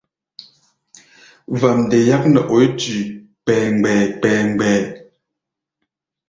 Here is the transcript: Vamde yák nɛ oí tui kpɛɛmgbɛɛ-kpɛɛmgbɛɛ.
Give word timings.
Vamde 1.59 1.97
yák 2.07 2.23
nɛ 2.33 2.41
oí 2.55 2.67
tui 2.79 2.99
kpɛɛmgbɛɛ-kpɛɛmgbɛɛ. 3.43 4.79